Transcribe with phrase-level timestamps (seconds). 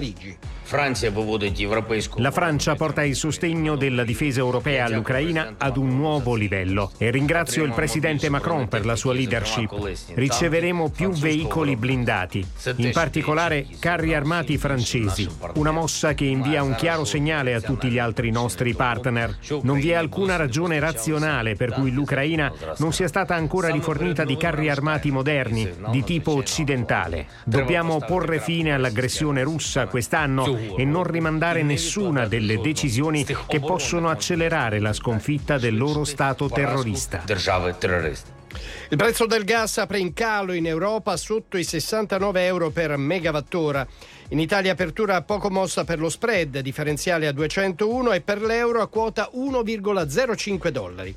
[0.00, 0.34] 理智。
[2.18, 6.92] La Francia porta il sostegno della difesa europea all'Ucraina ad un nuovo livello.
[6.96, 9.72] E ringrazio il presidente Macron per la sua leadership.
[10.14, 12.46] Riceveremo più veicoli blindati,
[12.76, 17.98] in particolare carri armati francesi, una mossa che invia un chiaro segnale a tutti gli
[17.98, 19.38] altri nostri partner.
[19.62, 24.36] Non vi è alcuna ragione razionale per cui l'Ucraina non sia stata ancora rifornita di
[24.36, 27.26] carri armati moderni di tipo occidentale.
[27.42, 34.78] Dobbiamo porre fine all'aggressione russa quest'anno e non rimandare nessuna delle decisioni che possono accelerare
[34.80, 37.22] la sconfitta del loro Stato terrorista.
[38.88, 43.86] Il prezzo del gas apre in calo in Europa sotto i 69 euro per megawattora.
[44.30, 48.88] In Italia apertura poco mossa per lo spread, differenziale a 201 e per l'euro a
[48.88, 51.14] quota 1,05 dollari.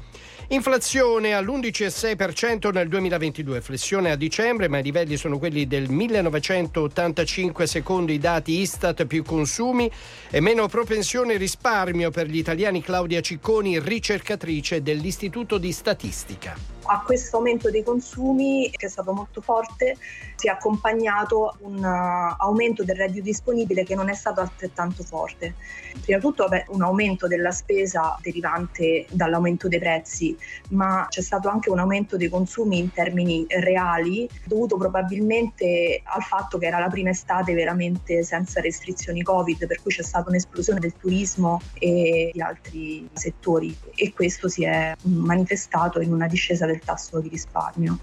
[0.50, 8.12] Inflazione all'11,6% nel 2022, flessione a dicembre, ma i livelli sono quelli del 1985 secondo
[8.12, 9.90] i dati Istat più consumi
[10.30, 17.38] e meno propensione risparmio per gli italiani Claudia Cicconi, ricercatrice dell'Istituto di Statistica a questo
[17.38, 19.98] aumento dei consumi, che è stato molto forte,
[20.36, 25.56] si è accompagnato un uh, aumento del reddito disponibile che non è stato altrettanto forte.
[26.02, 30.36] Prima di tutto vabbè, un aumento della spesa derivante dall'aumento dei prezzi,
[30.70, 36.58] ma c'è stato anche un aumento dei consumi in termini reali, dovuto probabilmente al fatto
[36.58, 40.94] che era la prima estate veramente senza restrizioni Covid, per cui c'è stata un'esplosione del
[40.98, 46.82] turismo e di altri settori e questo si è manifestato in una discesa del del
[46.84, 48.00] tasso di risparmio.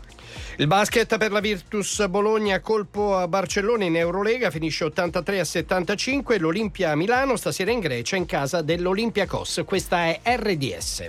[0.57, 6.39] Il basket per la Virtus Bologna colpo a Barcellona in Eurolega finisce 83 a 75
[6.39, 9.63] l'Olimpia a Milano stasera in Grecia in casa dell'Olympiacos.
[9.65, 11.09] Questa è RDS.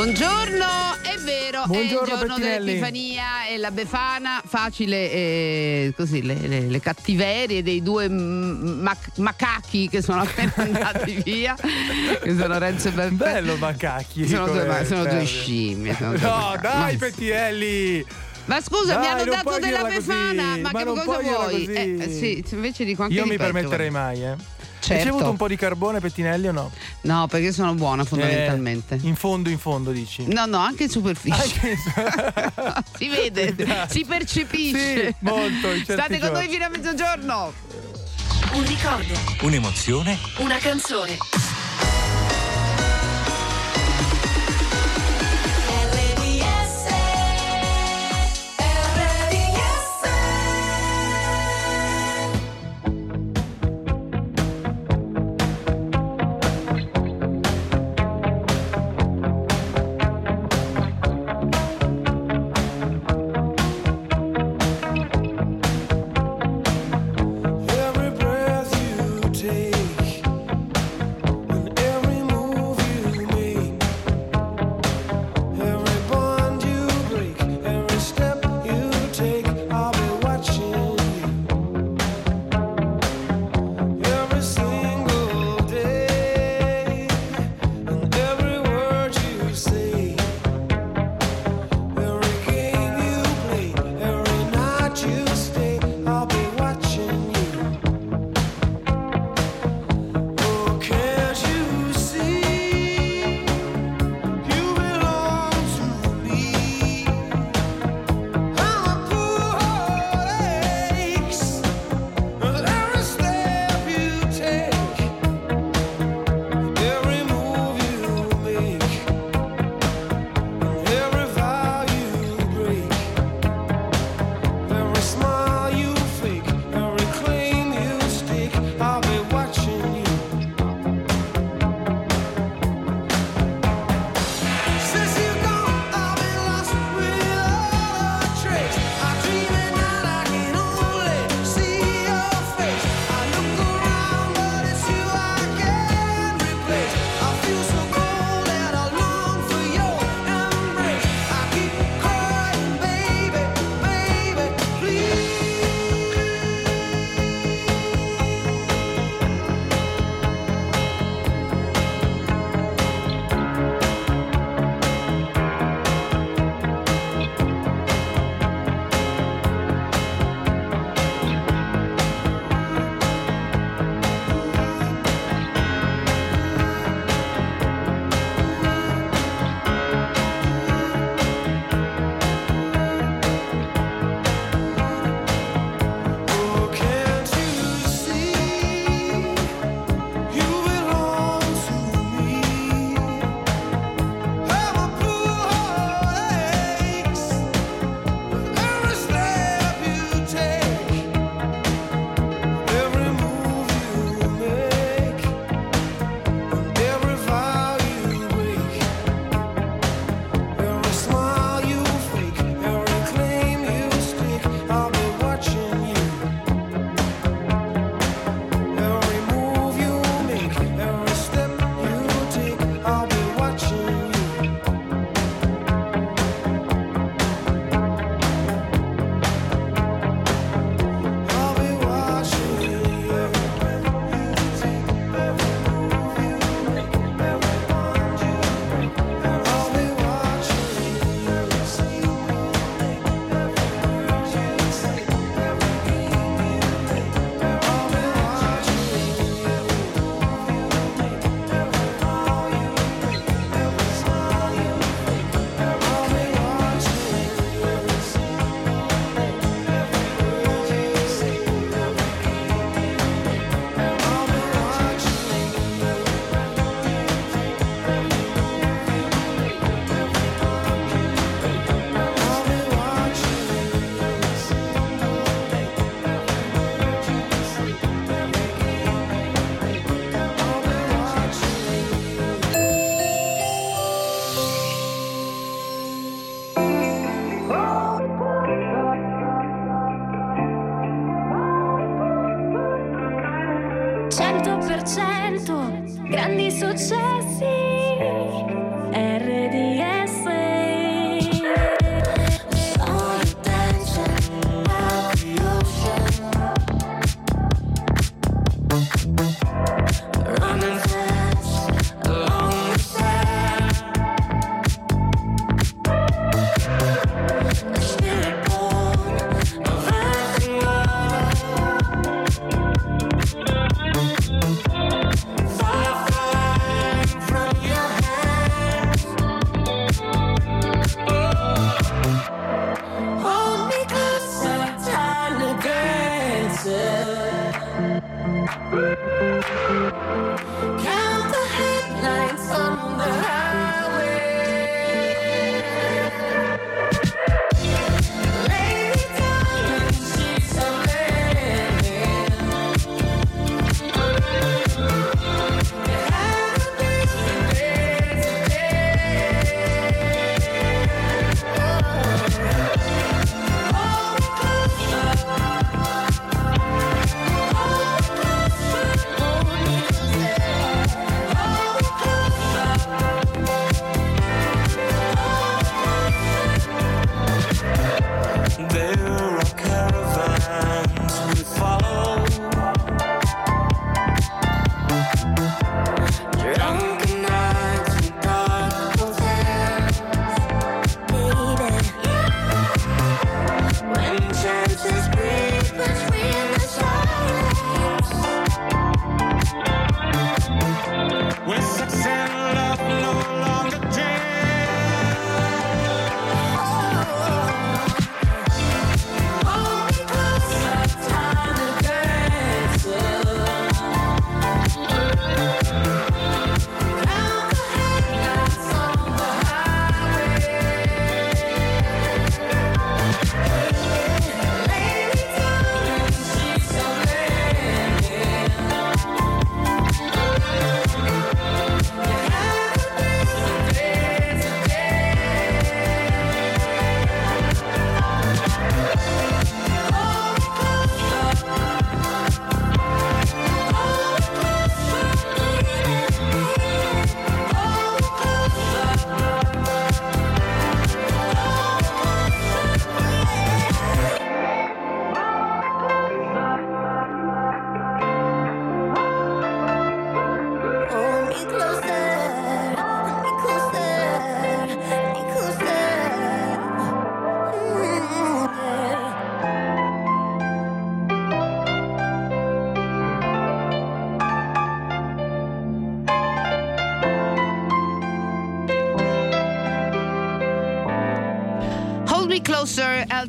[0.00, 0.66] Buongiorno,
[1.00, 2.64] è vero, Buongiorno, è il giorno Bettinelli.
[2.66, 9.88] dell'Epifania e la Befana, facile eh, così le, le- le cattiverie dei due mac- macachi
[9.88, 11.56] che sono appena andati via,
[12.22, 13.14] che sono Renzo e Beppe.
[13.14, 14.28] Bello macacchi.
[14.28, 15.94] Sono due, come sono due scimmie.
[15.94, 16.60] sono due No, macachi.
[16.60, 18.06] dai, Ma- Pettinelli!
[18.44, 21.20] Ma scusa, mi Dai, hanno non dato della dirla così, Befana, ma, ma che cosa
[21.22, 21.64] vuoi?
[21.64, 24.34] Eh, sì, invece dico anche Io mi permetterei mai, eh.
[24.86, 25.02] Hai Certo.
[25.04, 26.70] ricevuto un po' di carbone, Pettinelli, o no?
[27.02, 28.94] No, perché sono buona fondamentalmente.
[28.94, 30.26] Eh, in fondo, in fondo, dici.
[30.32, 31.76] No, no, anche in superficie.
[32.96, 33.54] si vede,
[33.90, 35.06] si percepisce.
[35.08, 36.38] Sì, molto, in certi State con giorni.
[36.38, 37.52] noi fino a mezzogiorno.
[38.52, 40.18] Un ricordo, Un'emozione?
[40.38, 41.16] una canzone.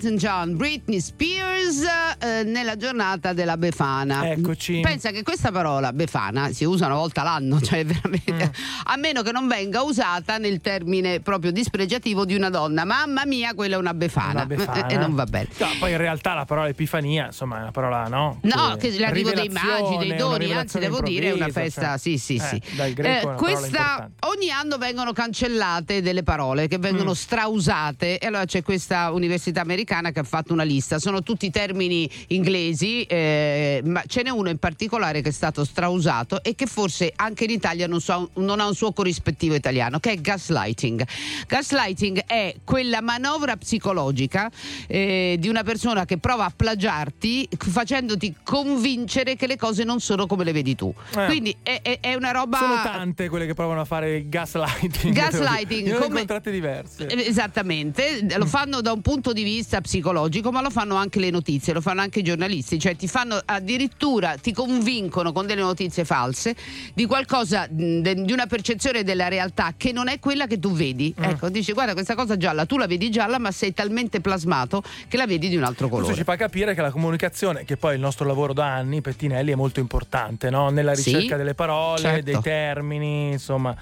[0.07, 2.06] Elton John, Britney Spears uh,
[2.39, 4.29] eh, nella giornata della Befana.
[4.31, 4.79] Eccoci.
[4.81, 8.49] Pensa che questa parola Befana si usa una volta l'anno, cioè veramente, Mm.
[8.85, 12.83] a meno che non venga usata nel termine proprio dispregiativo di una donna.
[12.85, 14.31] Mamma mia, quella è una Befana.
[14.31, 14.85] Una befana.
[14.87, 15.47] E non va bene.
[15.57, 18.39] No, poi in realtà la parola epifania, insomma, è una parola, no?
[18.43, 21.97] No, che l'arrivo dei magi, dei doni, anzi devo dire è una festa, cioè.
[21.97, 22.61] sì sì Eh, sì.
[22.95, 27.13] Parola questa, ogni anno vengono cancellate delle parole che vengono Mm.
[27.13, 32.09] strausate e allora c'è questa università americana che ha fatto una lista, sono tutti termini
[32.27, 37.13] inglesi, eh, ma ce n'è uno in particolare che è stato strausato e che forse
[37.15, 41.05] anche in Italia non, so- non ha un suo corrispettivo italiano, che è gaslighting.
[41.47, 44.49] Gaslighting è quella manovra psicologica
[44.87, 50.27] eh, di una persona che prova a plagiarti facendoti convincere che le cose non sono
[50.27, 50.93] come le vedi tu.
[51.15, 51.25] Eh.
[51.25, 52.57] Quindi è, è- è una roba...
[52.57, 55.13] Sono tante quelle che provano a fare il gaslighting.
[55.13, 57.07] Gaslighting, come- incontrate diverse.
[57.07, 61.29] Eh, Esattamente, lo fanno da un punto di vista psicologico, ma lo fanno anche le
[61.29, 66.05] notizie, lo fanno anche i giornalisti, cioè ti fanno addirittura ti convincono con delle notizie
[66.05, 66.55] false
[66.93, 71.13] di qualcosa di una percezione della realtà che non è quella che tu vedi.
[71.19, 71.23] Mm.
[71.23, 75.17] Ecco, dici guarda questa cosa gialla, tu la vedi gialla, ma sei talmente plasmato che
[75.17, 76.15] la vedi di un altro Questo colore.
[76.15, 79.51] ci fa capire che la comunicazione, che poi è il nostro lavoro da anni, Pettinelli,
[79.51, 80.69] è molto importante no?
[80.69, 82.23] nella Sì, ricerca delle parole, certo.
[82.23, 83.75] dei termini, insomma.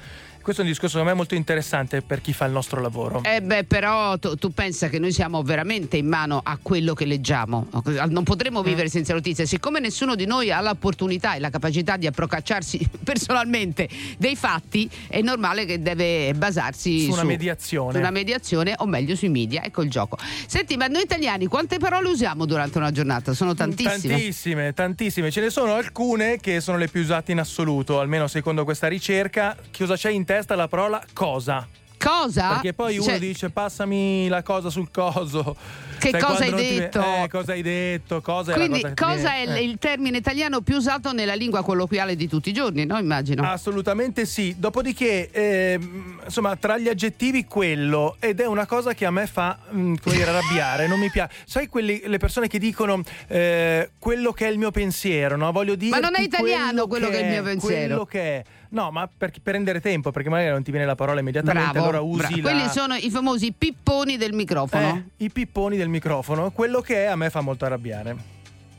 [0.45, 3.23] Questo è un discorso secondo me molto interessante per chi fa il nostro lavoro.
[3.23, 7.05] Eh beh, però tu, tu pensa che noi siamo veramente in mano a quello che
[7.05, 7.67] leggiamo.
[8.09, 8.63] Non potremo Mm.
[8.63, 9.45] vivere senza notizie.
[9.47, 15.21] Siccome nessuno di noi ha l'opportunità e la capacità di approcciarsi personalmente dei fatti, è
[15.21, 17.91] normale che deve basarsi Su una mediazione.
[17.93, 19.63] su una mediazione, o meglio sui media.
[19.63, 20.17] Ecco il gioco.
[20.45, 23.33] Senti, ma noi italiani quante parole usiamo durante una giornata?
[23.33, 24.13] Sono tantissime.
[24.13, 25.31] Tantissime, tantissime.
[25.31, 29.55] Ce ne sono alcune che sono le più usate in assoluto, almeno secondo questa ricerca.
[29.71, 31.65] Che cosa c'è in testa la parola cosa?
[31.97, 32.49] Cosa?
[32.49, 35.55] Perché poi uno Cioè, dice passami la cosa sul coso.
[35.97, 36.99] Che Sai, cosa hai non ti- detto?
[37.01, 38.21] Eh, cosa hai detto?
[38.21, 39.63] Cosa Quindi, cosa che ti cosa è eh.
[39.63, 42.97] il termine italiano più usato nella lingua colloquiale di tutti i giorni, no?
[42.99, 43.49] Immagino.
[43.49, 44.53] Assolutamente sì.
[44.57, 49.57] Dopodiché, ehm, insomma, tra gli aggettivi quello ed è una cosa che a me fa
[49.73, 51.33] mm, come dire, arrabbiare, non mi piace.
[51.45, 55.51] Sai quelli, le persone che dicono eh, quello che è il mio pensiero, no?
[55.51, 57.87] Voglio dire Ma non è italiano quello che è il mio pensiero.
[57.87, 58.43] Quello che è.
[58.75, 61.85] No, ma per, per rendere tempo, perché magari non ti viene la parola immediatamente, Bravo.
[61.87, 62.35] allora usi bravo.
[62.35, 64.87] la- Quelli sono i famosi pipponi del microfono.
[65.17, 66.51] eh, i pipponi del microfono.
[66.51, 68.33] Quello che è a me fa molto arrabbiare.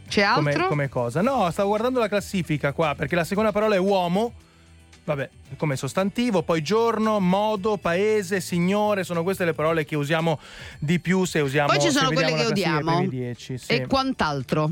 [0.06, 0.68] C'è come, altro?
[0.68, 1.22] come cosa.
[1.22, 4.32] No, stavo guardando la classifica qua perché la seconda parola è uomo.
[5.04, 10.38] Vabbè, come sostantivo, poi giorno, modo, paese, signore, sono queste le parole che usiamo
[10.78, 12.98] di più se usiamo Poi ci sono quelle che odiamo.
[12.98, 13.72] dei primi dieci, sì.
[13.72, 14.70] E quant'altro?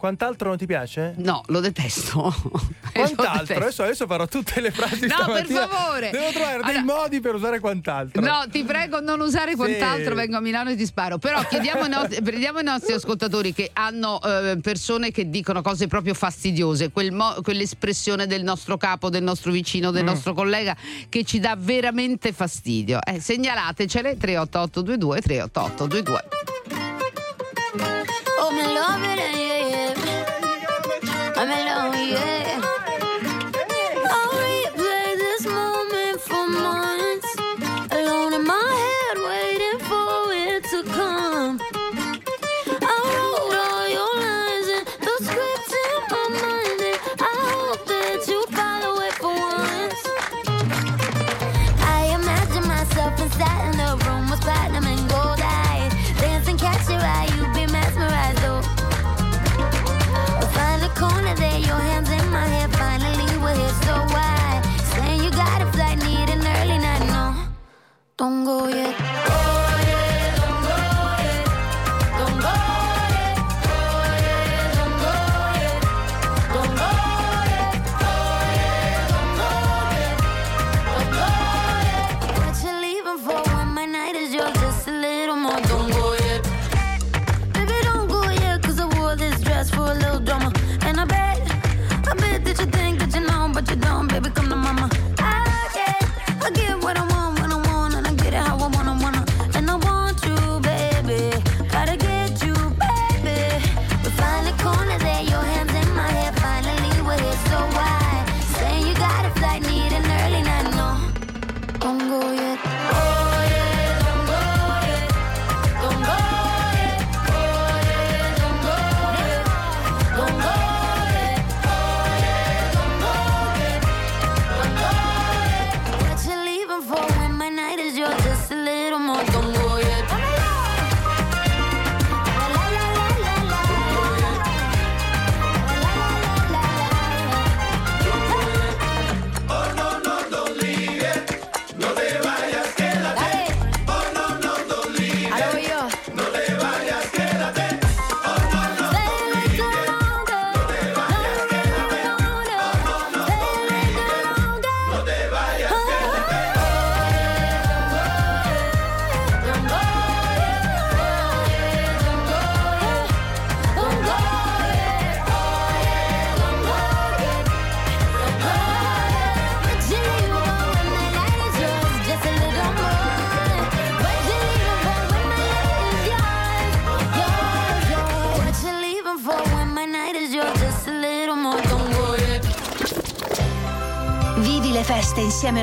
[0.00, 1.12] Quant'altro non ti piace?
[1.18, 2.22] No, lo detesto.
[2.42, 3.40] Lo Quant'altro?
[3.40, 3.52] detesto.
[3.62, 6.10] Adesso, adesso farò tutte le frasi No, per favore.
[6.10, 8.22] Devo trovare dei Allora- modi per usare quant'altro.
[8.22, 11.18] No, ti prego, non usare quant'altro, vengo a Milano e ti sparo.
[11.18, 15.86] Però chiediamo ai nostri, prendiamo i nostri ascoltatori che hanno eh, persone che dicono cose
[15.86, 19.94] proprio fastidiose, quel mo- quell'espressione del nostro capo, del nostro vicino, Mm.
[19.94, 20.74] del nostro collega
[21.10, 23.00] che ci dà veramente fastidio.
[23.04, 26.24] Eh, segnalatecele 38822 38822.
[28.42, 29.18] Oh, me love it,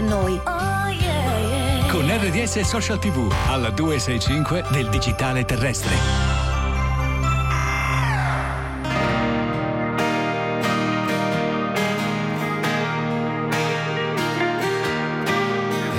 [0.08, 0.40] noi.
[0.46, 1.92] Oh yeah, yeah.
[1.92, 5.96] Con RDS Social TV alla 265 del digitale terrestre.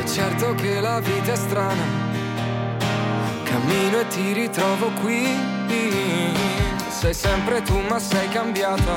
[0.03, 1.85] È certo che la vita è strana,
[3.45, 5.57] cammino e ti ritrovo qui.
[6.89, 8.97] Sei sempre tu ma sei cambiata,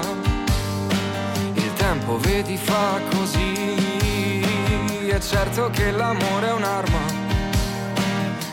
[1.53, 3.80] il tempo vedi fa così.
[5.21, 6.99] Certo che l'amore è un'arma.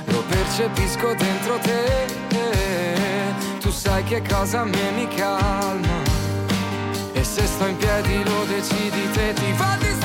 [0.06, 2.06] Lo percepisco dentro te,
[3.60, 6.02] tu sai che cosa a me mi calma.
[7.12, 9.97] E se sto in piedi lo decidi te, ti fa di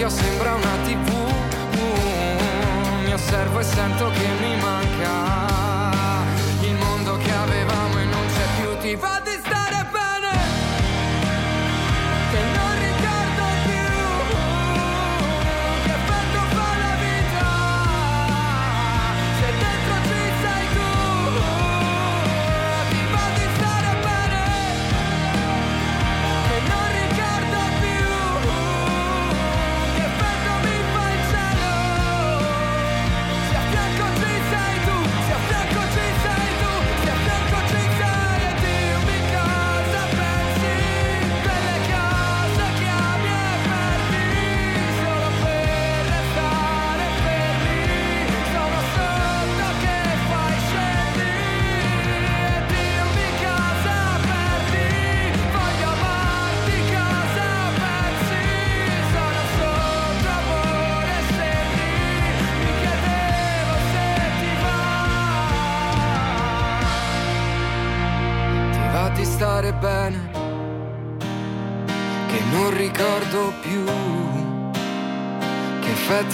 [0.00, 1.12] Lo specchio sembra una tv.
[3.04, 4.67] Mi osservo e sento che mi manca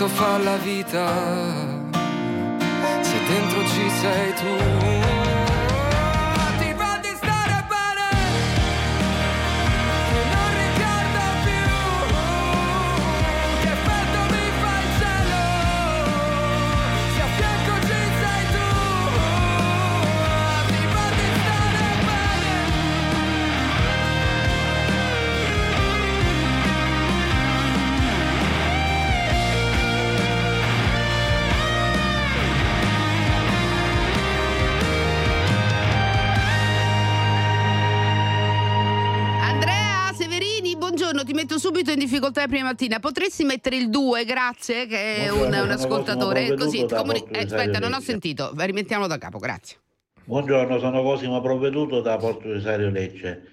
[0.09, 1.07] fa la vita
[3.01, 5.04] se dentro ci sei tu.
[42.35, 42.99] Difficoltà prima mattina.
[42.99, 46.55] Potresti mettere il 2, grazie, che è un, un ascoltatore.
[46.55, 48.53] Così, comuni- eh, aspetta, non ho sentito.
[48.57, 49.79] Rimettiamo da capo, grazie.
[50.25, 53.49] Buongiorno, sono Cosimo Provveduto da Porto Cesario Lecce.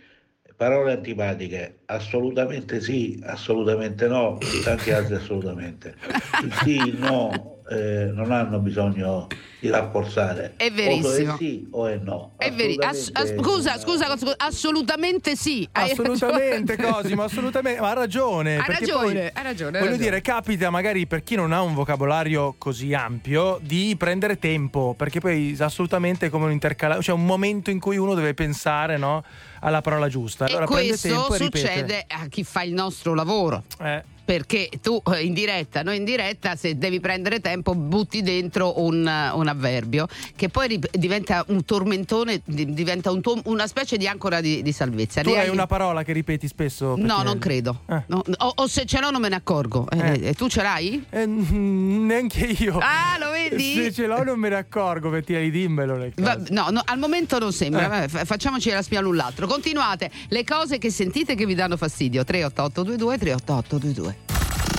[0.56, 5.96] Parole antipatiche, assolutamente sì, assolutamente no, tanti altri assolutamente.
[6.44, 9.28] Il sì, il no, eh, non hanno bisogno
[9.60, 10.54] di rafforzare.
[10.58, 11.32] È verissimo.
[11.32, 12.32] O è sì o è no.
[12.36, 15.68] È veri- ass- ass- scusa, scusa, scusa, assolutamente sì.
[15.72, 16.94] Hai Assolutamente ragione.
[17.02, 18.58] Cosimo, assolutamente, ma ha ragione.
[18.58, 19.98] Hai perché ragione, poi, hai ragione, Voglio ragione.
[19.98, 25.20] dire, capita magari per chi non ha un vocabolario così ampio di prendere tempo, perché
[25.20, 29.24] poi assolutamente è come un intercalare, cioè un momento in cui uno deve pensare no,
[29.62, 30.46] alla parola giusta.
[30.46, 31.68] Allora e questo tempo e ripete.
[31.68, 33.64] succede a chi fa il nostro lavoro.
[33.80, 34.04] Eh.
[34.32, 39.06] Perché tu eh, in diretta, noi in diretta, se devi prendere tempo, butti dentro un,
[39.06, 43.98] eh, un avverbio che poi rip- diventa un tormentone, di- diventa un to- una specie
[43.98, 45.22] di ancora di, di salvezza.
[45.22, 46.96] Tu hai una parola che ripeti spesso?
[46.98, 47.82] No, non credo.
[47.90, 48.04] Eh.
[48.08, 49.86] No, o, o se ce l'ho non me ne accorgo.
[49.90, 50.28] Eh, Eh.
[50.30, 51.04] eh, tu ce l'hai?
[51.12, 52.78] Neanche io.
[52.80, 53.74] Ah, lo vedi?
[53.74, 56.10] Se ce l'ho non me ne accorgo, Bettina, dimmelo.
[56.16, 57.90] Va- no, no, al momento non sembra.
[57.90, 59.46] Vabbè, fa- facciamoci la spia l'un l'altro.
[59.46, 60.10] Continuate.
[60.30, 62.24] Le cose che sentite che vi danno fastidio.
[62.24, 64.21] 38822 38822.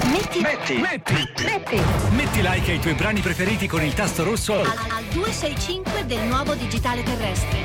[0.04, 1.12] Metti, Metti, metti,
[1.44, 1.80] metti
[2.10, 6.54] metti like ai tuoi brani preferiti con il tasto rosso al, al 265 del nuovo
[6.54, 7.62] digitale terrestre.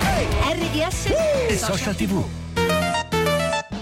[0.51, 1.05] RDS
[1.49, 2.23] e social tv.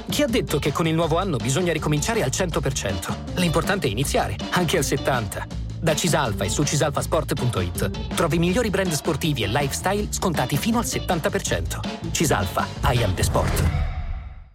[0.09, 3.15] Chi ha detto che con il nuovo anno bisogna ricominciare al 100%?
[3.35, 5.63] L'importante è iniziare, anche al 70%.
[5.79, 10.85] Da Cisalfa e su cisalfasport.it trovi i migliori brand sportivi e lifestyle scontati fino al
[10.85, 12.11] 70%.
[12.11, 13.94] Cisalfa, I am the sport.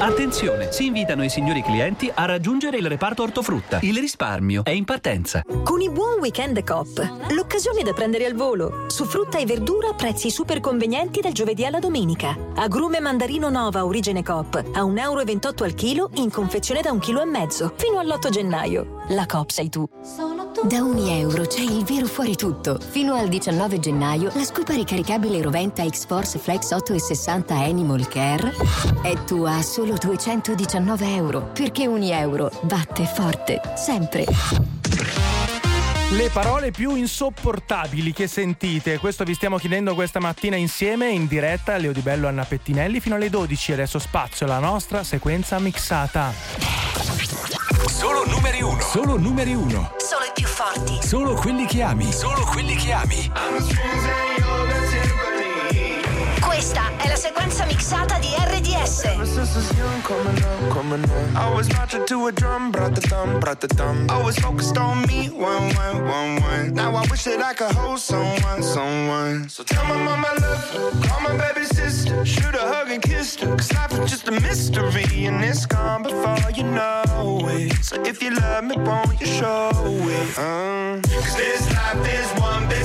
[0.02, 3.80] Attenzione, si invitano i signori clienti a raggiungere il reparto ortofrutta.
[3.82, 5.42] Il risparmio è in partenza.
[5.62, 8.86] Con i buon weekend Coop, l'occasione da prendere al volo.
[8.88, 12.34] Su frutta e verdura prezzi super convenienti dal giovedì alla domenica.
[12.54, 17.72] Agrume mandarino nova origine Coop a 1,28 euro al chilo in confezione da 1,5 kg
[17.76, 19.02] fino all'8 gennaio.
[19.08, 19.86] La Coop sei tu.
[20.52, 22.78] Da ogni euro c'è il vero fuori tutto.
[22.78, 28.52] Fino al 19 gennaio la scopa ricaricabile Roventa X-Force Flex 8 e 60 Animal Care
[29.02, 31.50] è tua a solo 219 euro.
[31.54, 34.26] Perché ogni euro batte forte, sempre.
[36.12, 41.74] Le parole più insopportabili che sentite, questo vi stiamo chiedendo questa mattina insieme in diretta
[41.74, 43.72] a Leo Di Bello e Anna Pettinelli fino alle 12.
[43.72, 47.69] Adesso spazio alla nostra sequenza mixata.
[47.88, 48.80] Solo numeri uno.
[48.80, 49.92] Solo numeri uno.
[49.96, 50.98] Solo i più forti.
[51.06, 52.12] Solo quelli che ami.
[52.12, 53.30] Solo quelli che ami.
[56.60, 59.04] Questa è la sequenza mixata di RDS.
[59.04, 61.34] Ever I was young, coming up, coming up.
[61.34, 64.06] I was marching to a drum, brought the thumb, brought the thumb.
[64.10, 66.74] Always focused on me, one, one, one, one.
[66.74, 69.48] Now I wish that I could hold someone, someone.
[69.48, 73.00] So tell my mama I love her, call my baby sister, shoot a hug and
[73.00, 73.56] kiss her.
[73.56, 77.72] Cause life is just a mystery and it's gone before you know it.
[77.82, 80.38] So if you love me, won't you show it?
[80.38, 81.00] Uh.
[81.08, 82.84] Cause this life is one big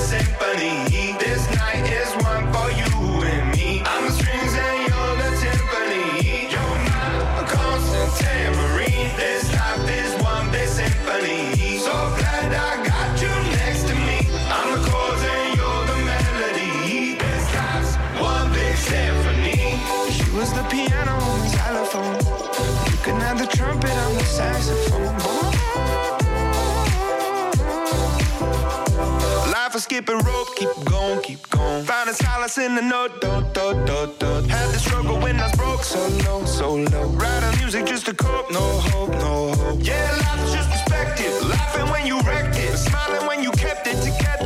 [29.96, 31.82] skipping rope, keep going, keep going.
[31.84, 34.26] Finding solace in the note, do, do, do, do.
[34.46, 37.06] Had the struggle when I was broke, so low, so low.
[37.20, 39.80] Writing music just to cope, no hope, no hope.
[39.80, 41.32] Yeah, life's just perspective.
[41.48, 44.45] Laughing when you wrecked it, smiling when you kept it together.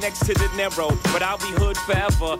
[0.00, 0.90] Next to the Narrow.
[1.12, 2.39] But I'll be hood forever.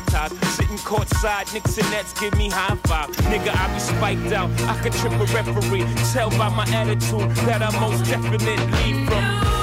[0.00, 0.32] ties.
[0.56, 3.10] Sitting courtside, Knicks and Nets give me high five.
[3.30, 5.86] Nigga, I be spiked out, I could trip a referee.
[6.12, 9.61] Tell by my attitude that I most definitely from.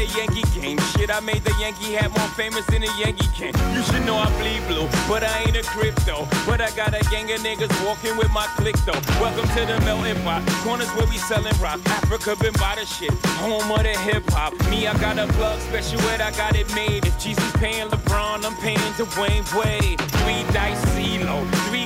[0.00, 0.78] A Yankee game.
[0.96, 3.52] Shit, I made the Yankee hat more famous than a Yankee can.
[3.74, 6.26] You should know I bleed blue, but I ain't a crypto.
[6.46, 9.00] But I got a gang of niggas walking with my click though.
[9.20, 10.42] Welcome to the melting pot.
[10.64, 11.80] Corners where we selling rock.
[11.86, 13.12] Africa been by the shit.
[13.44, 14.54] Home of the hip hop.
[14.70, 17.04] Me, I got a plug special ed, I got it made.
[17.04, 20.00] If Jesus paying LeBron, I'm paying Dwayne Wade.
[20.00, 21.44] Three dice CeeLo,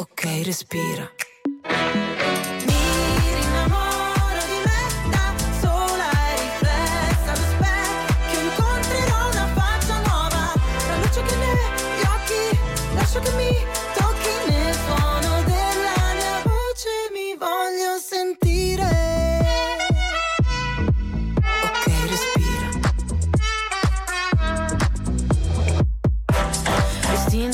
[0.00, 1.12] Ok, respira.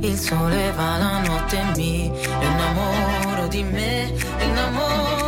[0.00, 5.27] Il sole va la notte mi innamoro di me, innamoro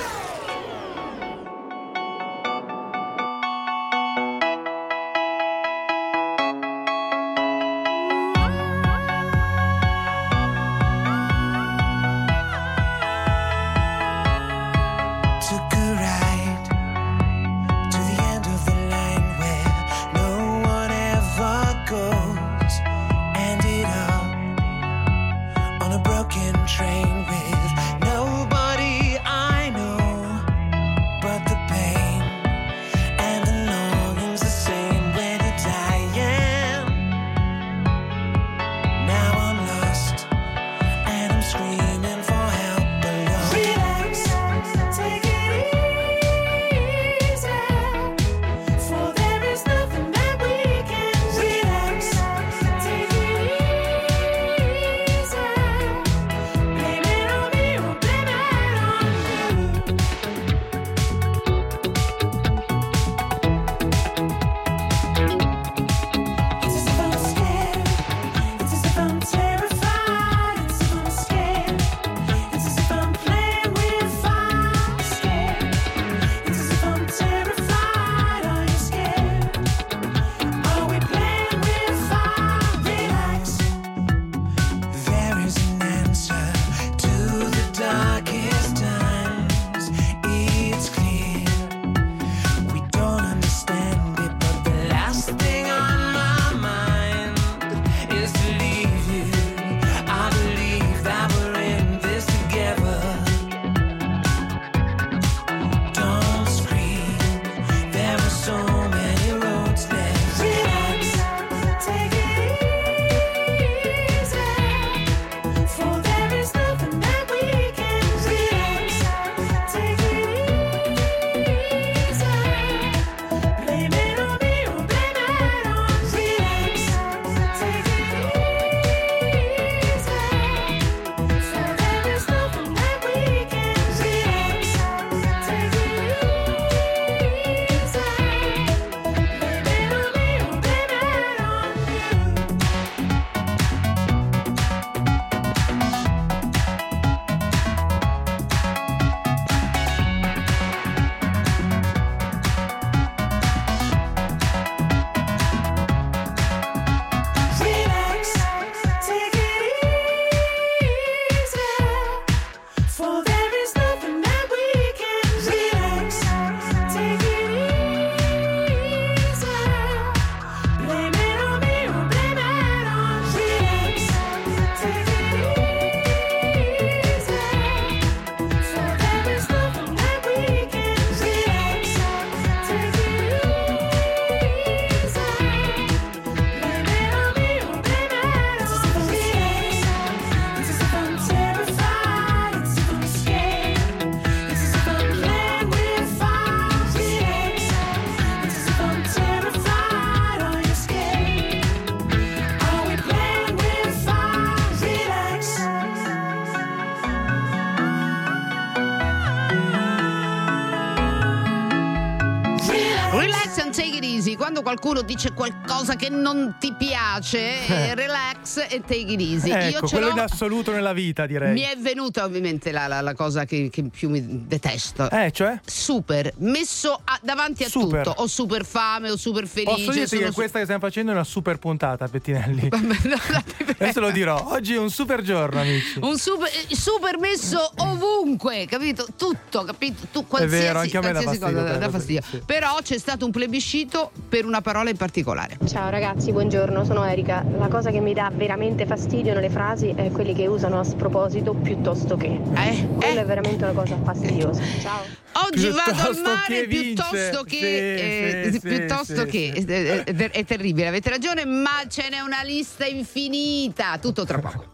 [214.71, 219.49] Qualcuno dice qualcosa che non ti piace, eh, relax e take it easy.
[219.49, 220.13] Io Ecco, ce quello l'ho.
[220.13, 221.51] in assoluto nella vita, direi.
[221.51, 225.09] Mi è venuta ovviamente la, la- la cosa che, che più mi detesto.
[225.09, 225.59] Eh, cioè?
[225.65, 228.05] Super, messo a- davanti a Super.
[228.05, 228.21] tutto.
[228.21, 229.73] O super fame o super felice.
[229.75, 232.69] Posso dirti che su- questa che stiamo facendo è una super puntata, Pettinelli.
[233.77, 234.41] Adesso lo dirò.
[234.51, 235.99] Oggi è un super giorno, amici.
[236.01, 239.05] Un super, eh, super messo ovunque, capito?
[239.17, 240.07] Tutto, capito?
[240.13, 242.21] Tu, qualsiasi, vero, anche a me dà fastidio cosa, quella cosa, fastidio.
[242.45, 245.57] Però c'è stato un plebiscito per una parola in particolare.
[245.67, 247.43] Ciao ragazzi, buongiorno, sono Erika.
[247.57, 251.53] La cosa che mi dà veramente fastidio nelle frasi è quelli che usano a sproposito
[251.53, 252.39] piuttosto che.
[252.55, 252.87] Eh?
[252.95, 254.61] Quella è veramente una cosa fastidiosa.
[254.79, 255.19] Ciao.
[255.45, 259.65] Oggi vado al Piuttosto mare che piuttosto che, Sì, eh, sì, piuttosto sì, che sì.
[259.65, 263.97] eh, eh, è terribile, avete ragione, ma ce n'è una lista infinita.
[263.97, 264.65] Tutto tra poco.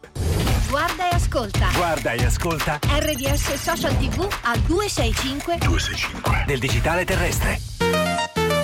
[0.69, 1.69] Guarda e ascolta.
[1.75, 5.57] Guarda e ascolta RDS Social TV a 265
[6.45, 8.56] del digitale terrestre.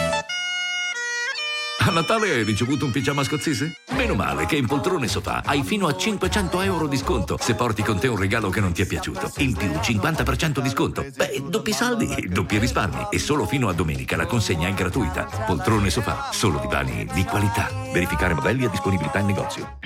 [1.86, 3.80] A Natale hai ricevuto un pigiama scozzese?
[3.92, 7.84] Meno male che in Poltrone Sofà hai fino a 500 euro di sconto se porti
[7.84, 9.34] con te un regalo che non ti è piaciuto.
[9.40, 11.06] In più 50% di sconto.
[11.14, 13.08] Beh, doppi saldi, doppi risparmi.
[13.10, 15.28] E solo fino a domenica la consegna è gratuita.
[15.46, 17.70] Poltrone Sofà, solo divani di qualità.
[17.92, 19.80] Verificare modelli e disponibilità in negozio.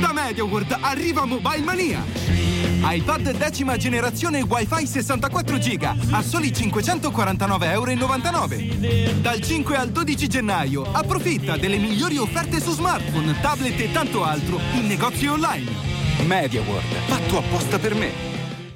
[0.00, 2.67] Da MediaWorld arriva Mobile Mania!
[2.82, 9.20] iPad decima generazione Wi-Fi 64 GB a soli 549,99 euro.
[9.20, 14.58] Dal 5 al 12 gennaio approfitta delle migliori offerte su smartphone, tablet e tanto altro
[14.74, 15.70] in negozi online.
[16.24, 18.10] MediaWorld, fatto apposta per me.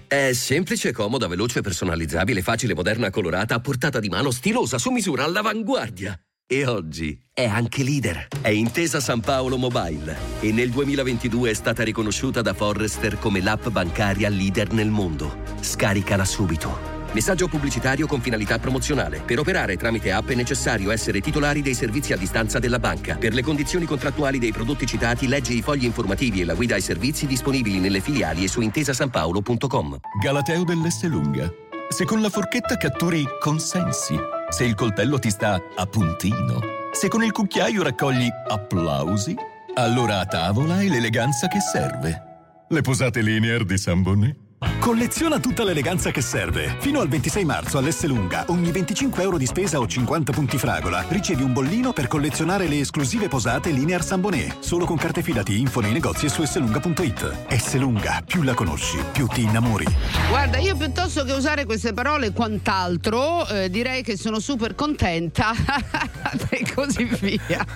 [0.07, 5.24] È semplice, comoda, veloce, personalizzabile, facile, moderna, colorata, a portata di mano, stilosa, su misura,
[5.24, 6.18] all'avanguardia.
[6.53, 8.28] E oggi è anche leader.
[8.42, 13.68] È Intesa San Paolo Mobile e nel 2022 è stata riconosciuta da Forrester come l'app
[13.68, 15.34] bancaria leader nel mondo.
[15.61, 17.00] Scaricala subito.
[17.14, 19.22] Messaggio pubblicitario con finalità promozionale.
[19.24, 23.16] Per operare tramite app è necessario essere titolari dei servizi a distanza della banca.
[23.16, 26.82] Per le condizioni contrattuali dei prodotti citati, leggi i fogli informativi e la guida ai
[26.82, 30.00] servizi disponibili nelle filiali e su intesasanpaolo.com.
[30.22, 31.50] Galateo dell'Esselunga.
[31.88, 34.18] Se con la forchetta catturi consensi,
[34.53, 36.61] se il coltello ti sta a puntino,
[36.92, 39.34] se con il cucchiaio raccogli applausi,
[39.74, 42.22] allora a tavola hai l'eleganza che serve.
[42.68, 44.41] Le posate linear di San Bonnet.
[44.78, 46.76] Colleziona tutta l'eleganza che serve.
[46.78, 51.42] Fino al 26 marzo all'Esselunga, ogni 25 euro di spesa o 50 punti fragola, ricevi
[51.42, 54.60] un bollino per collezionare le esclusive posate Linear Sambonet.
[54.60, 57.46] Solo con carte fidati info nei negozi e su esselunga.it.
[57.48, 59.86] Esselunga, più la conosci, più ti innamori.
[60.28, 65.52] Guarda, io piuttosto che usare queste parole quant'altro, eh, direi che sono super contenta
[66.50, 67.66] e così via.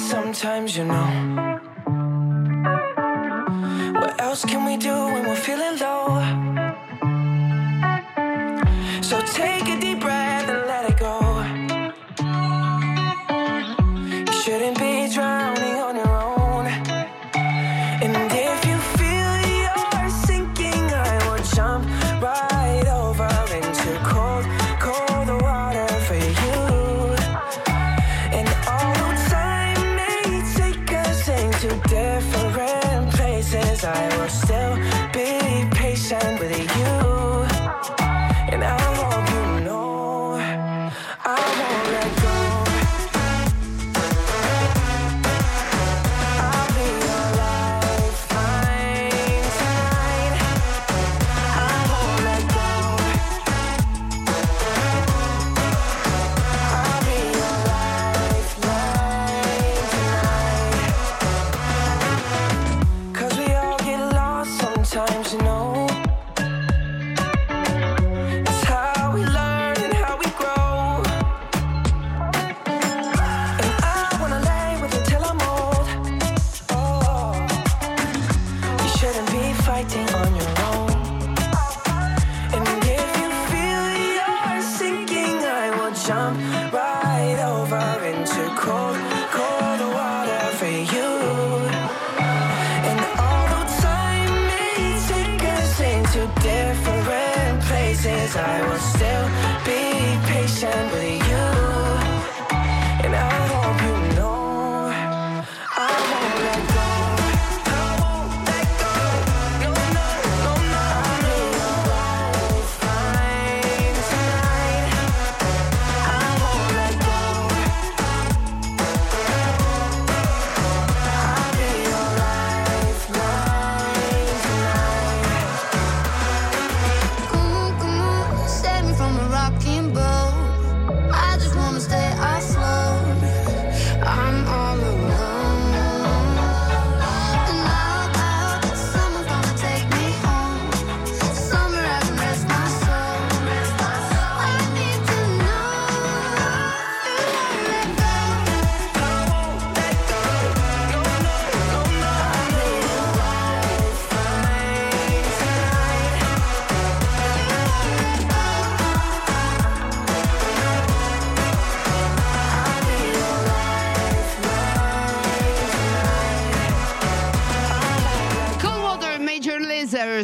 [0.00, 1.10] Sometimes, you know.
[4.00, 6.69] What else can we do when we're feeling low?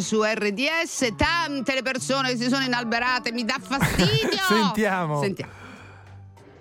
[0.07, 1.15] Su RDS.
[1.17, 4.37] Tante le persone che si sono inalberate, mi dà fastidio.
[4.47, 5.21] Sentiamo.
[5.21, 5.51] Sentiamo.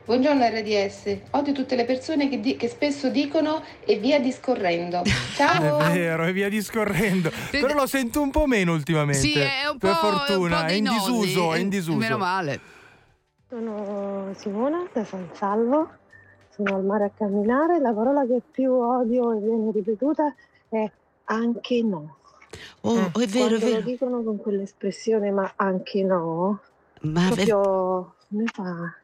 [0.05, 5.03] Buongiorno RDS, odio tutte le persone che, di- che spesso dicono e via discorrendo.
[5.34, 5.78] Ciao!
[5.78, 7.30] È vero, e via discorrendo.
[7.51, 9.20] Però lo sento un po' meno ultimamente.
[9.20, 11.70] Sì, è un per po'- fortuna, un po' è in nonni, disuso, è in eh,
[11.70, 11.99] disuso.
[11.99, 12.61] Meno male.
[13.49, 15.90] Sono Simona da San Salvo,
[16.55, 20.32] sono al mare a camminare, la parola che più odio e viene ripetuta
[20.68, 20.88] è
[21.24, 22.16] anche no.
[22.82, 23.74] Oh, è vero, è vero.
[23.76, 26.61] lo dicono con quell'espressione ma anche no,
[27.02, 28.94] Ma proprio mi fa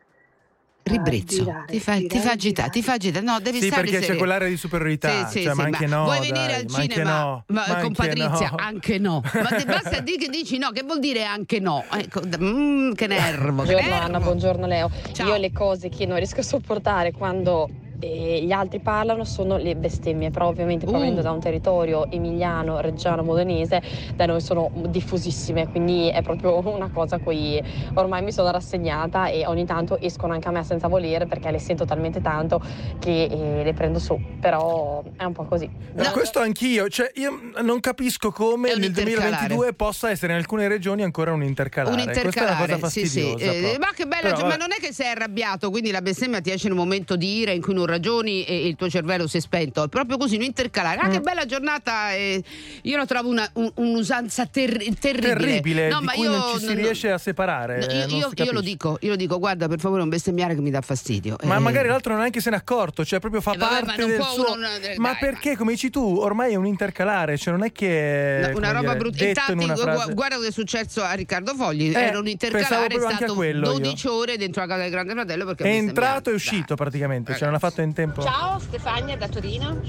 [0.84, 3.24] Ribrezzo, girare, ti fa, ti fa agitare, ti fa agitare.
[3.24, 4.18] No, devi Sì, stare perché c'è sereno.
[4.18, 5.26] quell'area di superiorità.
[5.26, 6.02] Sì, sì, cioè, sì, ma anche no.
[6.02, 8.48] Vuoi dai, venire al ma anche cinema no, ma- ma con Patrizia?
[8.50, 8.56] no.
[8.58, 9.22] Anche no.
[9.22, 11.84] Ma te basta dire che dici no, che vuol dire anche no?
[11.88, 14.04] Ecco, mm, che nervo, che Buongiorno nervo.
[14.04, 14.90] Anna, buongiorno Leo.
[15.24, 17.68] Io le cose che non riesco a sopportare quando
[18.02, 21.24] eh, gli altri parlano sono le bestemmie, però ovviamente provenendo Uh.
[21.24, 23.80] da un territorio emiliano, reggiano, modenese,
[24.16, 27.62] da noi sono diffusissime, quindi è proprio una cosa a cui
[27.94, 31.58] ormai mi sono rassegnata e ogni tanto escono anche a me senza volere perché le
[31.58, 32.60] sento talmente tanto
[32.98, 35.70] che eh, le prendo su, però è un po' così.
[35.96, 39.46] Eh, questo anch'io, cioè io non capisco come nel intercalare.
[39.48, 41.94] 2022 possa essere in alcune regioni ancora un intercalare.
[41.94, 43.20] Un Questa è una intercalare, cosa sì, sì.
[43.20, 43.52] fastidiosa.
[43.52, 44.60] Eh, ma che bella, Però, cioè, ma vabbè.
[44.60, 47.52] non è che sei arrabbiato, quindi la bestemmia ti esce in un momento di ira
[47.52, 49.84] in cui non ragioni e il tuo cervello si è spento.
[49.84, 50.98] È proprio così, un intercalare.
[51.00, 51.22] Ah, che Mm.
[51.22, 52.12] bella giornata!
[52.12, 52.42] eh,
[52.82, 55.34] io la trovo una- un- un'usanza terri- terribile.
[55.34, 57.78] terribile, No, di ma cui io non ci si non- riesce a separare.
[57.78, 60.54] No, eh, io, io- io lo dico, io lo dico, guarda per favore non bestemmiare
[60.54, 61.36] che mi dà fastidio.
[61.44, 64.00] Ma Eh, magari l'altro neanche se n'è accorto, cioè proprio fa Eh, vabbè, ma parte
[64.00, 64.52] non del suo.
[64.54, 67.72] uno- eh, ma dai, perché, come dici tu, ormai è un intercalare, cioè non è
[67.72, 68.48] che.
[68.50, 69.24] No, una roba brutta.
[69.24, 70.12] Infatti, in frase.
[70.14, 71.90] guarda cosa è successo a Riccardo Fogli.
[71.94, 73.72] Eh, Era un intercalare, è stato quello io.
[73.74, 77.44] 12 ore dentro la casa del Grande Fratello perché È entrato e uscito praticamente, cioè
[77.46, 78.22] non ha fatto in tempo.
[78.22, 79.80] Ciao Stefania da Torino.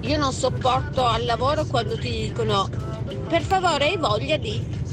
[0.00, 2.68] Io non sopporto al lavoro quando ti dicono
[3.28, 4.84] per favore hai voglia di.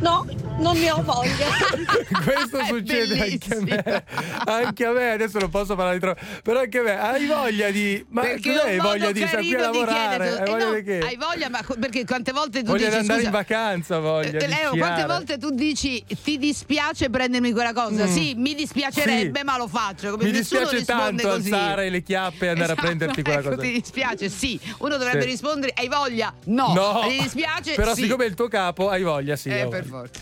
[0.00, 0.26] No,
[0.58, 1.46] non ne ho voglia.
[2.24, 4.04] Questo succede anche a me.
[4.46, 6.20] Anche a me, adesso non posso parlare di troppo.
[6.42, 8.04] Però anche a me, hai voglia di.
[8.08, 10.28] Ma Perché cos'è è hai un voglia di stare qui a lavorare?
[10.28, 10.98] Hai eh voglia no, di che?
[10.98, 14.38] Hai voglia, ma perché quante volte tu Voglia di dici andare scusa, in vacanza, voglia.
[14.38, 15.06] eh, Leo, quante sciare.
[15.06, 18.04] volte tu dici ti dispiace prendermi quella cosa?
[18.06, 18.12] Mm.
[18.12, 19.44] Sì, mi dispiacerebbe, Sì.
[19.44, 20.10] ma lo faccio.
[20.10, 21.50] Come Mi dispiace tanto così.
[21.52, 23.62] alzare le chiappe e andare Esatto, a prenderti quella ecco, cosa.
[23.62, 24.28] Ti dispiace?
[24.28, 24.58] Sì.
[24.78, 25.28] Uno dovrebbe Sì.
[25.28, 26.34] rispondere hai voglia?
[26.46, 26.72] No.
[26.74, 27.74] No, Ti dispiace?
[27.74, 28.02] Però sì.
[28.02, 29.48] siccome è il tuo capo, hai voglia, sì.
[29.48, 30.20] Eh, per forza.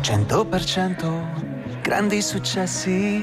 [0.00, 3.22] 100% grandi successi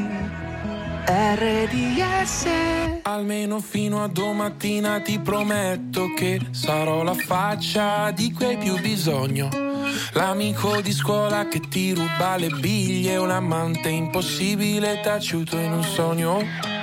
[1.06, 2.46] RDS
[3.02, 9.50] Almeno fino a domattina ti prometto che sarò la faccia di cui hai più bisogno.
[10.14, 16.83] L'amico di scuola che ti ruba le biglie, un amante impossibile taciuto in un sogno.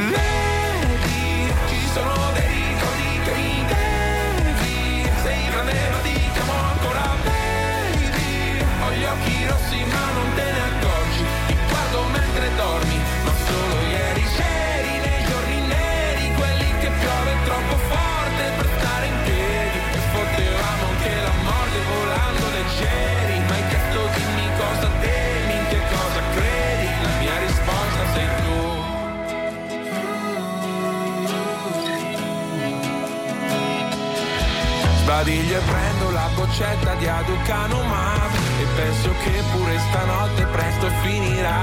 [35.11, 38.31] Sbadiglio e prendo la boccetta di Aducanumab
[38.61, 41.59] E penso che pure stanotte presto finirà.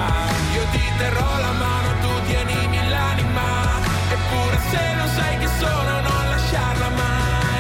[0.55, 3.81] Io ti terrò la mano, tu tienimi l'anima
[4.11, 7.57] Eppure se non sai chi sono non lasciarla mai.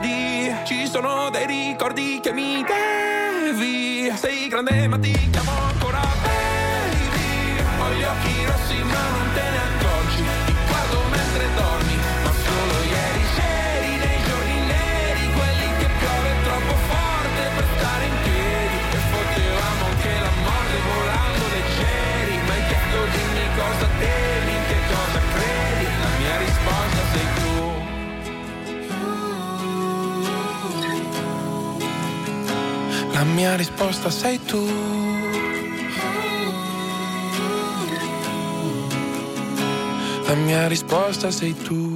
[0.00, 4.10] Vedi, ci sono dei ricordi che mi devi.
[4.16, 5.81] Sei grande ma ti chiamo
[33.22, 34.66] La mia risposta sei tu.
[40.26, 41.91] La mia risposta sei tu.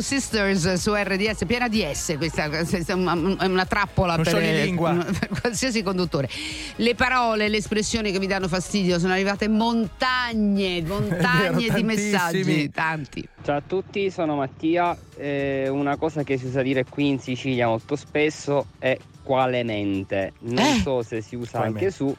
[0.00, 5.82] Sister Sisters su RDS, piena di S, questa, è una, trappola per, eh, per, qualsiasi
[5.82, 6.28] conduttore.
[6.76, 12.70] Le parole, le espressioni che mi danno fastidio sono arrivate montagne, montagne vero, di messaggi,
[12.70, 13.28] tanti.
[13.42, 14.96] Ciao a tutti, sono Mattia.
[15.16, 20.32] Eh, una cosa che si usa dire qui in Sicilia molto spesso è quale mente.
[20.40, 20.80] Non eh?
[20.82, 21.84] so se si usa Qualmente.
[21.84, 22.16] anche su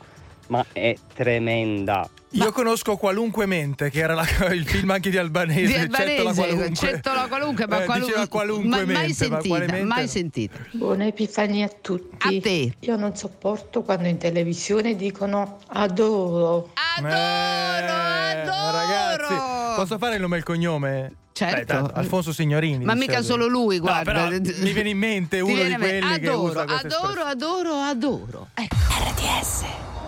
[0.47, 2.09] ma è tremenda.
[2.31, 2.51] Io ma...
[2.51, 5.65] conosco Qualunque Mente, che era la, il film anche di Albanese.
[5.65, 6.75] Di Albanese, la qualunque.
[6.75, 9.83] Cetto la qualunque, ma eh, qualunque, qualunque ma, mente, mai sentita, ma mente...
[9.83, 10.57] mai sentita.
[10.71, 12.35] Buona Epifania a tutti.
[12.37, 12.73] A te.
[12.79, 16.71] Io non sopporto quando in televisione dicono adoro.
[16.97, 18.77] Adoro, eh, adoro.
[18.77, 21.13] Ragazzi, posso fare il nome e il cognome?
[21.31, 21.81] Certo.
[21.81, 22.85] Beh, Alfonso Signorini.
[22.85, 24.29] Ma mica solo lui, guarda.
[24.29, 28.47] No, mi viene in mente uno di quelli adoro, che usa Adoro, adoro, adoro, adoro.
[28.53, 28.75] Ecco.
[28.75, 29.94] RDS.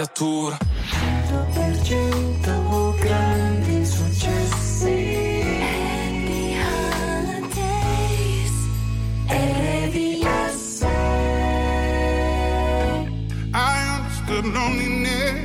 [0.00, 0.56] fregatura
[2.42, 3.58] dopo grandi.
[9.28, 10.82] RDS.
[13.52, 15.38] I understood loneliness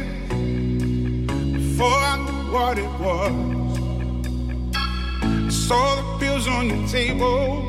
[1.52, 3.34] before I knew what it was.
[5.54, 7.68] Saw the pills on your table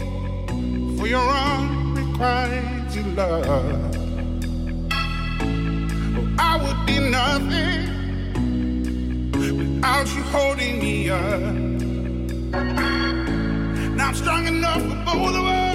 [0.97, 3.76] for your unrequited love.
[7.39, 11.53] Nothing without you holding me up.
[13.97, 15.66] Now I'm strong enough for both of us.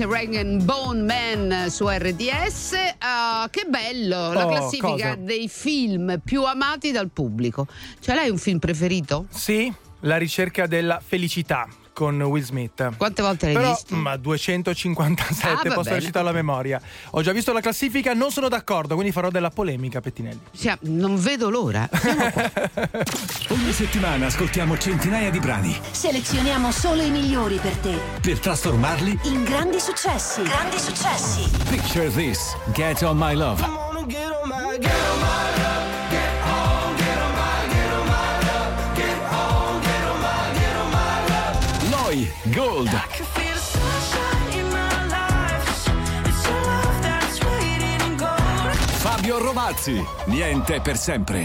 [0.00, 2.72] E Reagan Bone Man su RDS.
[2.98, 5.14] Ah, che bello la Oh, classifica cosa?
[5.16, 7.66] dei film più amati dal pubblico.
[7.98, 9.26] Ce l'hai un film preferito?
[9.30, 9.72] Sì,
[10.02, 11.66] La ricerca della felicità
[11.98, 12.92] con Will Smith.
[12.96, 13.96] Quante volte l'hai Però, visto?
[13.96, 15.96] ma 257, Ah, posso bene.
[15.98, 16.80] recitare la memoria.
[17.10, 20.38] Ho già visto la classifica, non sono d'accordo, quindi farò della polemica, Pettinelli.
[20.52, 21.88] Sì, non vedo l'ora.
[23.50, 27.98] Ogni settimana ascoltiamo centinaia di brani Selezioniamo solo i migliori per te.
[28.20, 30.42] per trasformarli In grandi successi.
[30.42, 31.50] Grandi successi.
[31.68, 33.66] Picture This, Get On My Love.
[42.18, 42.90] Noi, Gold.
[48.96, 51.44] Fabio Rovazzi, niente per sempre.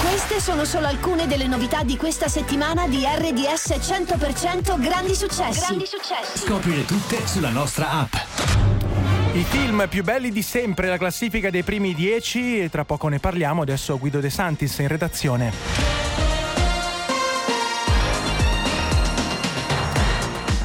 [0.00, 5.60] Queste sono solo alcune delle novità di questa settimana di RDS 100% grandi successi.
[5.60, 6.38] Grandi successi.
[6.46, 8.69] Scoprire tutte sulla nostra app.
[9.32, 13.62] I film più belli di sempre, la classifica dei primi dieci, tra poco ne parliamo.
[13.62, 15.52] Adesso Guido De Santis in redazione.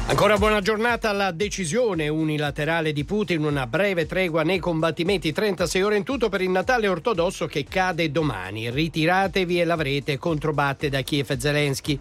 [0.08, 5.96] Ancora buona giornata alla decisione unilaterale di Putin, una breve tregua nei combattimenti, 36 ore
[5.96, 8.68] in tutto per il Natale ortodosso che cade domani.
[8.68, 12.00] Ritiratevi e l'avrete, controbatte da Kiev e Zelensky.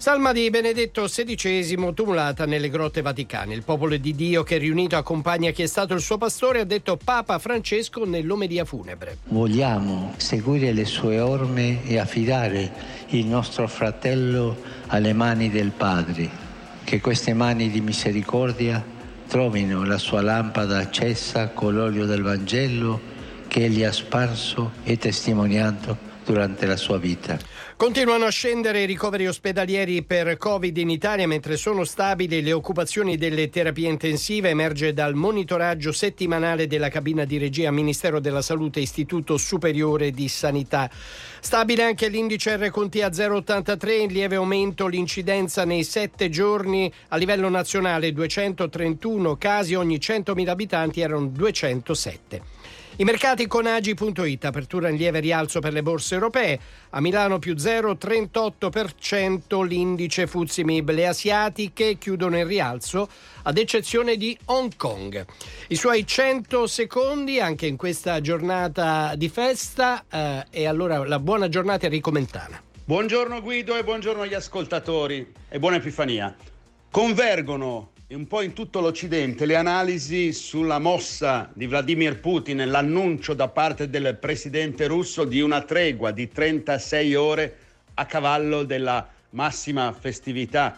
[0.00, 3.52] Salma di Benedetto XVI tumulata nelle grotte vaticane.
[3.52, 6.96] Il popolo di Dio che riunito accompagna chi è stato il suo pastore ha detto
[6.96, 9.18] Papa Francesco nell'omelia funebre.
[9.24, 12.72] Vogliamo seguire le sue orme e affidare
[13.08, 16.30] il nostro fratello alle mani del Padre.
[16.82, 18.82] Che queste mani di misericordia
[19.28, 22.98] trovino la sua lampada accesa con l'olio del Vangelo
[23.48, 27.38] che egli ha sparso e testimoniato durante la sua vita.
[27.76, 33.16] Continuano a scendere i ricoveri ospedalieri per Covid in Italia mentre sono stabili le occupazioni
[33.16, 39.36] delle terapie intensive, emerge dal monitoraggio settimanale della cabina di regia Ministero della Salute Istituto
[39.38, 40.90] Superiore di Sanità.
[41.40, 47.48] Stabile anche l'indice RCT a 0,83, in lieve aumento l'incidenza nei sette giorni a livello
[47.48, 52.59] nazionale, 231 casi ogni 100.000 abitanti erano 207.
[52.96, 56.58] I mercati con Agi.it, apertura in lieve rialzo per le borse europee,
[56.90, 63.08] a Milano più 0,38% l'indice Fuzzi Mib, le asiatiche chiudono in rialzo
[63.44, 65.24] ad eccezione di Hong Kong.
[65.68, 71.48] I suoi 100 secondi anche in questa giornata di festa eh, e allora la buona
[71.48, 72.62] giornata Enrico Mentana.
[72.84, 76.36] Buongiorno Guido e buongiorno agli ascoltatori e buona Epifania.
[76.90, 83.46] Convergono un po' in tutto l'Occidente le analisi sulla mossa di Vladimir Putin, l'annuncio da
[83.46, 87.56] parte del presidente russo di una tregua di 36 ore
[87.94, 90.68] a cavallo della massima festività